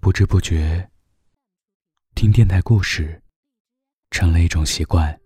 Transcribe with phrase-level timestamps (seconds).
[0.00, 0.88] 不知不觉，
[2.14, 3.20] 听电台故事
[4.10, 5.18] 成了一种习惯。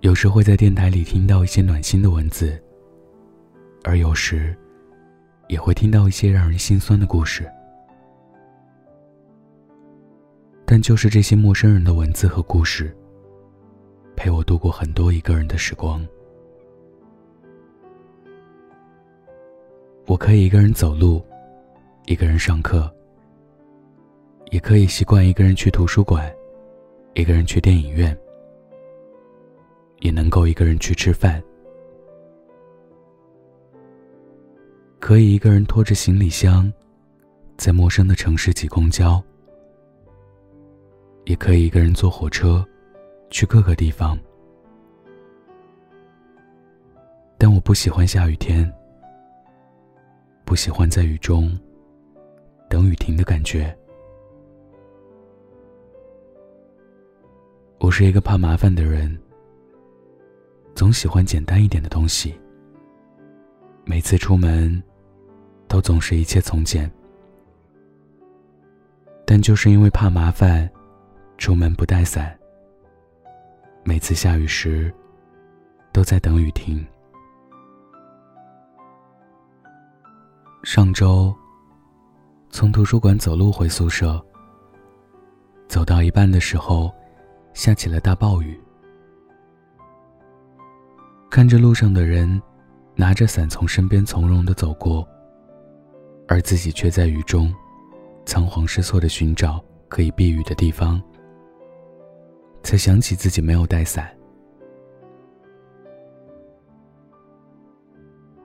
[0.00, 2.60] 有时会在电台里听到一些暖心的文字，
[3.84, 4.58] 而有时
[5.46, 7.48] 也会听到一些让人心酸的故事。
[10.66, 12.94] 但就是这些陌生人的文字和故事，
[14.16, 16.04] 陪我度过很多一个人的时光。
[20.06, 21.24] 我可以一个人走路，
[22.06, 22.92] 一个人上课，
[24.50, 26.30] 也可以习惯一个人去图书馆，
[27.14, 28.16] 一个人去电影院，
[30.00, 31.42] 也能够一个人去吃饭，
[34.98, 36.70] 可以一个人拖着行李箱，
[37.56, 39.22] 在陌生的城市挤公交，
[41.24, 42.66] 也可以一个人坐火车，
[43.30, 44.18] 去各个地方。
[47.38, 48.70] 但我不喜欢下雨天。
[50.44, 51.58] 不喜欢在雨中
[52.72, 53.76] 等雨停的感觉。
[57.80, 59.14] 我是一个怕麻烦的人，
[60.74, 62.34] 总喜欢简单一点的东西。
[63.84, 64.82] 每次出门，
[65.68, 66.90] 都总是一切从简。
[69.26, 70.66] 但就是因为怕麻烦，
[71.36, 72.34] 出门不带伞。
[73.84, 74.90] 每次下雨时，
[75.92, 76.82] 都在等雨停。
[80.62, 81.34] 上周，
[82.62, 84.24] 从图书馆走路回宿舍，
[85.66, 86.94] 走到一半的时候，
[87.54, 88.56] 下起了大暴雨。
[91.28, 92.40] 看着路上的人
[92.94, 95.04] 拿着伞从身边从容的走过，
[96.28, 97.52] 而自己却在雨中
[98.24, 101.02] 仓皇失措的寻找可以避雨的地方，
[102.62, 104.08] 才想起自己没有带伞。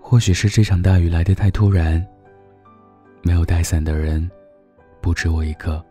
[0.01, 2.03] 或许是这场大雨来得太突然，
[3.21, 4.29] 没有带伞的人
[5.01, 5.83] 不止我一个。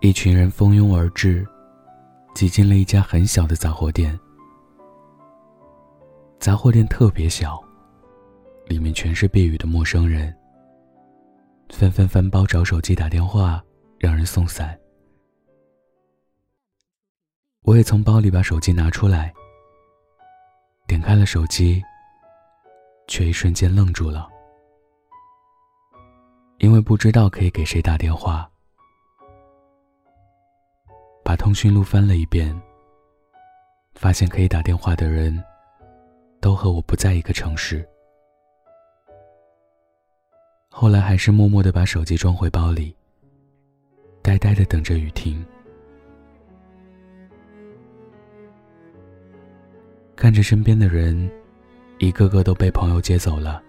[0.00, 1.46] 一群人蜂拥而至，
[2.34, 4.18] 挤进了一家很小的杂货店。
[6.38, 7.60] 杂货店特别小，
[8.66, 10.34] 里面全是避雨的陌生人，
[11.70, 13.62] 纷纷翻包找手机打电话
[13.98, 14.78] 让人送伞。
[17.62, 19.32] 我也从包里把手机拿出来。
[20.86, 21.82] 点开了手机，
[23.08, 24.28] 却一瞬间愣住了，
[26.58, 28.50] 因为不知道可以给谁打电话。
[31.22, 32.54] 把通讯录翻了一遍，
[33.94, 35.42] 发现可以打电话的人，
[36.40, 37.86] 都和我不在一个城市。
[40.70, 42.94] 后来还是默默的把手机装回包里，
[44.22, 45.44] 呆呆的等着雨停。
[50.14, 51.30] 看着身边的人，
[51.98, 53.62] 一个个都被朋友接走了。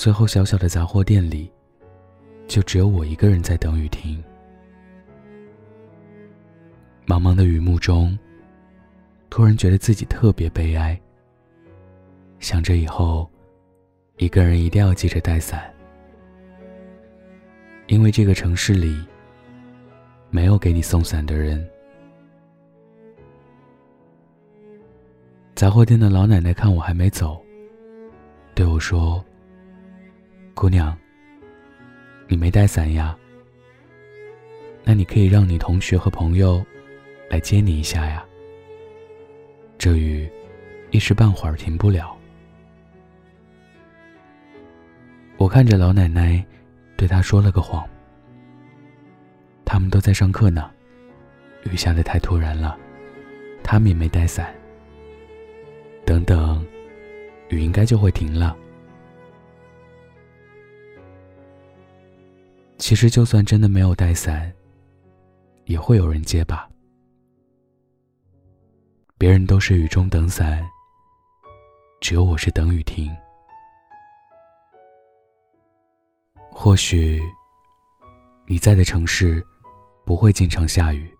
[0.00, 1.52] 最后，小小的杂货店里，
[2.48, 4.24] 就只有我一个人在等雨停。
[7.06, 8.18] 茫茫的雨幕中，
[9.28, 10.98] 突然觉得自己特别悲哀。
[12.38, 13.30] 想着以后，
[14.16, 15.70] 一个人一定要记着带伞，
[17.86, 19.04] 因为这个城市里，
[20.30, 21.62] 没有给你送伞的人。
[25.54, 27.38] 杂货店的老奶奶看我还没走，
[28.54, 29.22] 对我说
[30.60, 30.94] ：“姑娘，
[32.28, 33.16] 你没带伞呀？
[34.84, 36.62] 那你可以让你同学和朋友
[37.30, 38.22] 来接你一下呀。
[39.78, 40.30] 这雨
[40.90, 42.14] 一时半会儿停不了。”
[45.38, 46.44] 我看着老奶奶，
[46.94, 47.82] 对她说了个谎。
[49.64, 50.70] 他们都在上课呢，
[51.72, 52.76] 雨下的太突然了，
[53.64, 54.54] 他们也没带伞。
[56.04, 56.62] 等等，
[57.48, 58.54] 雨应该就会停了。
[62.80, 64.50] 其实，就算真的没有带伞，
[65.66, 66.66] 也会有人接吧。
[69.18, 70.66] 别人都是雨中等伞，
[72.00, 73.14] 只有我是等雨停。
[76.50, 77.20] 或许，
[78.46, 79.46] 你在的城市
[80.06, 81.14] 不会经常下雨。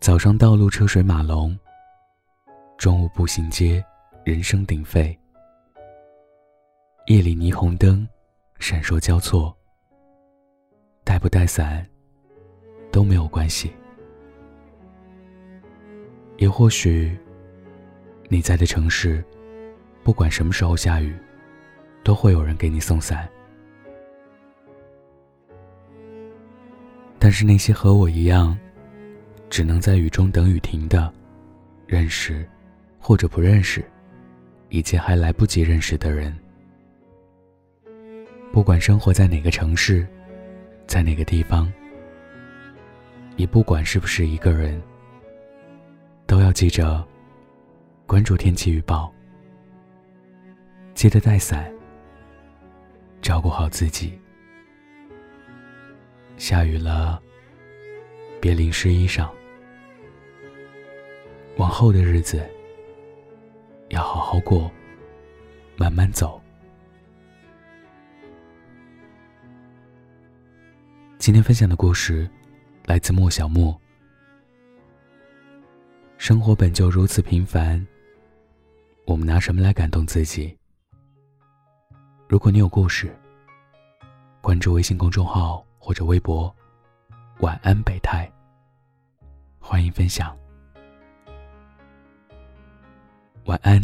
[0.00, 1.56] 早上道路车水马龙。
[2.78, 3.84] 中午步行街，
[4.24, 5.16] 人声鼎沸；
[7.06, 8.06] 夜里霓虹灯，
[8.58, 9.56] 闪烁交错。
[11.02, 11.86] 带不带伞
[12.90, 13.72] 都没有关系。
[16.38, 17.16] 也或许，
[18.28, 19.24] 你在的城市，
[20.02, 21.14] 不管什么时候下雨，
[22.02, 23.28] 都会有人给你送伞。
[27.18, 28.58] 但是那些和我一样，
[29.48, 31.12] 只能在雨中等雨停的，
[31.86, 32.48] 认识。
[33.06, 33.84] 或者不认识，
[34.70, 36.34] 以及还来不及认识的人。
[38.54, 40.06] 不管生活在哪个城市，
[40.86, 41.72] 在哪个地方，
[43.34, 44.80] 也不管是不是一个人，
[46.24, 47.04] 都要记着
[48.06, 49.12] 关注天气预报，
[50.94, 51.68] 记得带伞，
[53.20, 54.16] 照顾好自己。
[56.36, 57.20] 下雨了，
[58.40, 59.28] 别淋湿衣裳。
[61.56, 62.48] 往后的日子，
[63.88, 64.70] 要好好过，
[65.76, 66.40] 慢慢走。
[71.18, 72.28] 今天分享的故事
[72.84, 73.78] 来自莫小莫。
[76.18, 77.84] 生活本就如此平凡，
[79.06, 80.56] 我们拿什么来感动自己？
[82.28, 83.14] 如果你有故事，
[84.40, 86.54] 关注微信公众号或者微博
[87.40, 88.30] “晚安北太”，
[89.58, 90.36] 欢迎分享。
[93.46, 93.80] 晚安，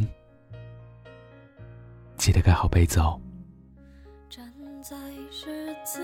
[2.16, 3.18] 记得盖好被子哦。
[4.28, 4.96] 站在
[5.30, 6.00] 十字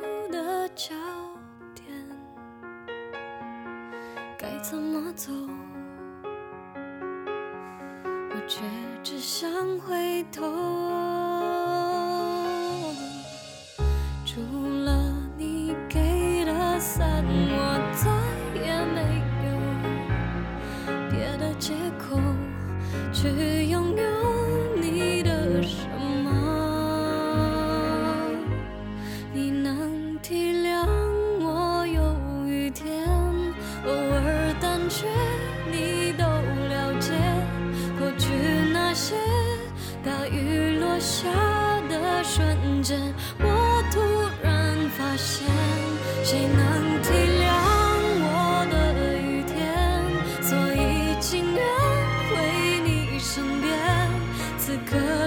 [0.00, 0.94] 路的焦
[1.74, 1.86] 点，
[4.38, 5.32] 该怎么走？
[8.30, 8.60] 我却
[9.02, 11.21] 只想回头。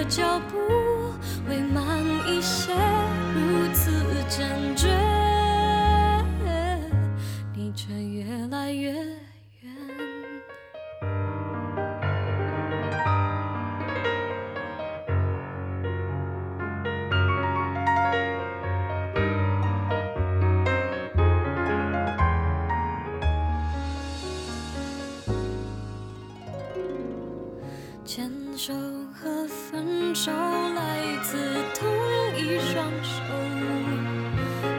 [0.10, 0.75] 脚步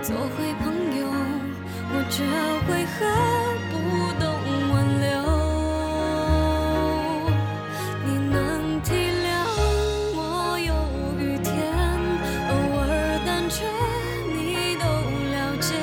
[0.07, 0.71] 做回朋
[1.01, 1.03] 友，
[1.91, 2.23] 我却
[2.71, 2.95] 为何
[3.73, 3.75] 不
[4.23, 4.25] 懂
[4.71, 5.05] 挽留？
[8.05, 8.39] 你能
[8.83, 8.95] 体
[9.27, 9.27] 谅
[10.15, 10.21] 我
[10.61, 10.71] 有
[11.19, 11.51] 雨天，
[12.51, 12.87] 偶尔
[13.27, 13.67] 胆怯，
[14.31, 14.87] 你都
[15.35, 15.75] 了解。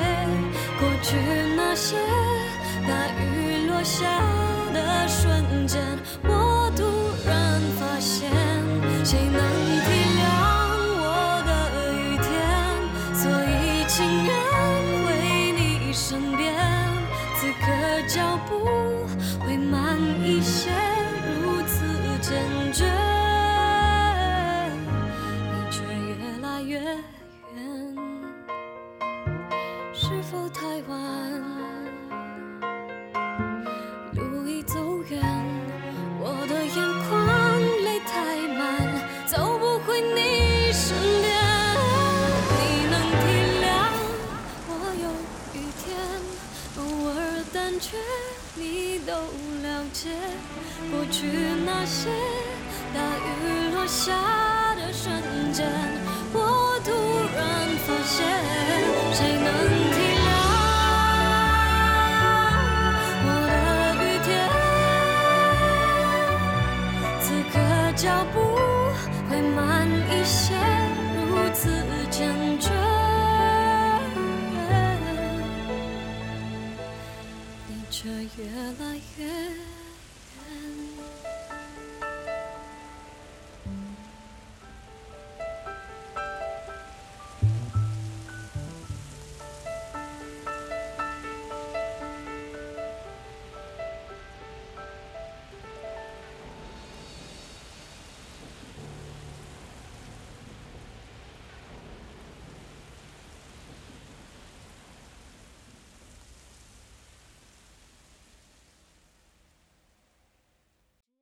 [0.80, 1.04] 过去
[1.54, 1.94] 那些
[2.88, 2.90] 大
[3.20, 3.20] 雨
[3.68, 4.08] 落下
[77.96, 80.93] 却越来越远。